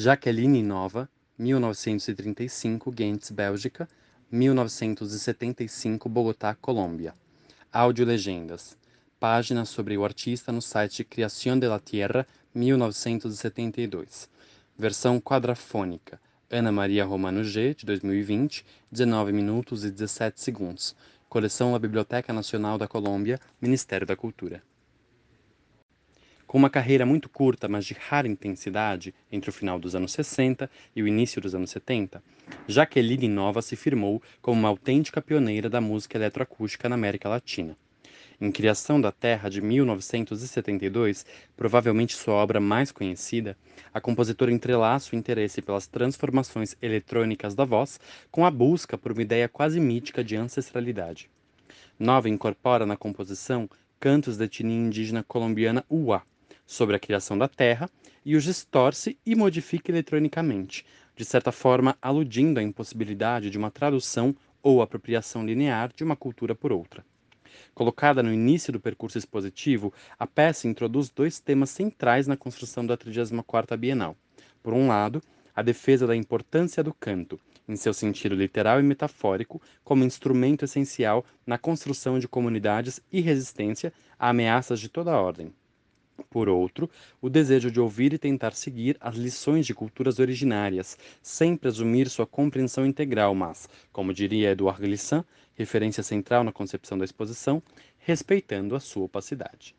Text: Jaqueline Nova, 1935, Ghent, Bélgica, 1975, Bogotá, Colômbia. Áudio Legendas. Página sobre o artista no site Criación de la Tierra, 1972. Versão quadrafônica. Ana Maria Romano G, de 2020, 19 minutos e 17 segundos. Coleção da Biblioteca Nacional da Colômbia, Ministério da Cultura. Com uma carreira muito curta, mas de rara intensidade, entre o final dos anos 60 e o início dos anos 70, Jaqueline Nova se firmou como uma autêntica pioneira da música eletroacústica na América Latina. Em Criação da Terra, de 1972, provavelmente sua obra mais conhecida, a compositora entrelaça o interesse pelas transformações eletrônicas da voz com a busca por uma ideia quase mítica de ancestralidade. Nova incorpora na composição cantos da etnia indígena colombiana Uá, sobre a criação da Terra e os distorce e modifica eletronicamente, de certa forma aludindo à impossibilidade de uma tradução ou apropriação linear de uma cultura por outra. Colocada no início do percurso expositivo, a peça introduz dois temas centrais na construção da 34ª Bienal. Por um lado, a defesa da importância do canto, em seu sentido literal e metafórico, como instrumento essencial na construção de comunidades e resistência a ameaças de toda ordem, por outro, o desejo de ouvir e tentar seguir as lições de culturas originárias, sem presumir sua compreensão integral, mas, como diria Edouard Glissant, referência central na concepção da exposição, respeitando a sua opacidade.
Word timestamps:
Jaqueline 0.00 0.62
Nova, 0.62 1.10
1935, 1.36 2.92
Ghent, 2.92 3.32
Bélgica, 3.32 3.88
1975, 4.30 6.08
Bogotá, 6.08 6.54
Colômbia. 6.54 7.16
Áudio 7.72 8.06
Legendas. 8.06 8.78
Página 9.18 9.64
sobre 9.64 9.98
o 9.98 10.04
artista 10.04 10.52
no 10.52 10.62
site 10.62 11.02
Criación 11.02 11.58
de 11.58 11.66
la 11.66 11.80
Tierra, 11.80 12.24
1972. 12.54 14.30
Versão 14.78 15.20
quadrafônica. 15.20 16.20
Ana 16.48 16.70
Maria 16.70 17.04
Romano 17.04 17.42
G, 17.42 17.74
de 17.74 17.84
2020, 17.84 18.64
19 18.92 19.32
minutos 19.32 19.84
e 19.84 19.90
17 19.90 20.40
segundos. 20.40 20.94
Coleção 21.28 21.72
da 21.72 21.78
Biblioteca 21.80 22.32
Nacional 22.32 22.78
da 22.78 22.86
Colômbia, 22.86 23.40
Ministério 23.60 24.06
da 24.06 24.14
Cultura. 24.14 24.62
Com 26.48 26.56
uma 26.56 26.70
carreira 26.70 27.04
muito 27.04 27.28
curta, 27.28 27.68
mas 27.68 27.84
de 27.84 27.92
rara 27.92 28.26
intensidade, 28.26 29.14
entre 29.30 29.50
o 29.50 29.52
final 29.52 29.78
dos 29.78 29.94
anos 29.94 30.12
60 30.12 30.70
e 30.96 31.02
o 31.02 31.06
início 31.06 31.42
dos 31.42 31.54
anos 31.54 31.68
70, 31.68 32.22
Jaqueline 32.66 33.28
Nova 33.28 33.60
se 33.60 33.76
firmou 33.76 34.22
como 34.40 34.58
uma 34.58 34.70
autêntica 34.70 35.20
pioneira 35.20 35.68
da 35.68 35.78
música 35.78 36.16
eletroacústica 36.16 36.88
na 36.88 36.94
América 36.94 37.28
Latina. 37.28 37.76
Em 38.40 38.50
Criação 38.50 38.98
da 38.98 39.12
Terra, 39.12 39.50
de 39.50 39.60
1972, 39.60 41.26
provavelmente 41.54 42.16
sua 42.16 42.36
obra 42.36 42.58
mais 42.58 42.90
conhecida, 42.90 43.54
a 43.92 44.00
compositora 44.00 44.50
entrelaça 44.50 45.14
o 45.14 45.18
interesse 45.18 45.60
pelas 45.60 45.86
transformações 45.86 46.74
eletrônicas 46.80 47.54
da 47.54 47.66
voz 47.66 48.00
com 48.30 48.46
a 48.46 48.50
busca 48.50 48.96
por 48.96 49.12
uma 49.12 49.20
ideia 49.20 49.50
quase 49.50 49.78
mítica 49.78 50.24
de 50.24 50.34
ancestralidade. 50.34 51.28
Nova 51.98 52.26
incorpora 52.26 52.86
na 52.86 52.96
composição 52.96 53.68
cantos 54.00 54.38
da 54.38 54.46
etnia 54.46 54.74
indígena 54.74 55.22
colombiana 55.22 55.84
Uá, 55.90 56.22
sobre 56.68 56.94
a 56.94 56.98
criação 56.98 57.38
da 57.38 57.48
Terra 57.48 57.88
e 58.22 58.36
os 58.36 58.44
distorce 58.44 59.18
e 59.24 59.34
modifica 59.34 59.90
eletronicamente, 59.90 60.84
de 61.16 61.24
certa 61.24 61.50
forma 61.50 61.96
aludindo 62.00 62.60
à 62.60 62.62
impossibilidade 62.62 63.48
de 63.48 63.56
uma 63.56 63.70
tradução 63.70 64.36
ou 64.62 64.82
apropriação 64.82 65.46
linear 65.46 65.90
de 65.96 66.04
uma 66.04 66.14
cultura 66.14 66.54
por 66.54 66.70
outra. 66.70 67.02
Colocada 67.74 68.22
no 68.22 68.30
início 68.30 68.70
do 68.70 68.78
percurso 68.78 69.16
expositivo, 69.16 69.94
a 70.18 70.26
peça 70.26 70.68
introduz 70.68 71.08
dois 71.08 71.40
temas 71.40 71.70
centrais 71.70 72.26
na 72.26 72.36
construção 72.36 72.84
da 72.84 72.98
34ª 72.98 73.74
Bienal. 73.78 74.14
Por 74.62 74.74
um 74.74 74.88
lado, 74.88 75.22
a 75.56 75.62
defesa 75.62 76.06
da 76.06 76.14
importância 76.14 76.84
do 76.84 76.92
canto, 76.92 77.40
em 77.66 77.76
seu 77.76 77.94
sentido 77.94 78.34
literal 78.34 78.78
e 78.78 78.82
metafórico, 78.82 79.60
como 79.82 80.04
instrumento 80.04 80.66
essencial 80.66 81.24
na 81.46 81.56
construção 81.56 82.18
de 82.18 82.28
comunidades 82.28 83.00
e 83.10 83.22
resistência 83.22 83.90
a 84.18 84.28
ameaças 84.28 84.78
de 84.78 84.90
toda 84.90 85.18
ordem, 85.18 85.52
por 86.30 86.48
outro, 86.48 86.90
o 87.20 87.28
desejo 87.28 87.70
de 87.70 87.80
ouvir 87.80 88.12
e 88.12 88.18
tentar 88.18 88.52
seguir 88.52 88.96
as 89.00 89.16
lições 89.16 89.66
de 89.66 89.74
culturas 89.74 90.18
originárias, 90.18 90.98
sem 91.22 91.56
presumir 91.56 92.08
sua 92.08 92.26
compreensão 92.26 92.86
integral, 92.86 93.34
mas, 93.34 93.68
como 93.92 94.14
diria 94.14 94.50
Edouard 94.50 94.80
Glissant, 94.80 95.24
referência 95.54 96.02
central 96.02 96.44
na 96.44 96.52
concepção 96.52 96.96
da 96.96 97.04
exposição, 97.04 97.62
respeitando 97.98 98.76
a 98.76 98.80
sua 98.80 99.04
opacidade. 99.04 99.74